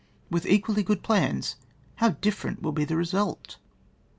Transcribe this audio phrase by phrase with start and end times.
[0.31, 1.57] With equally good plans,
[1.97, 3.57] how different will be the result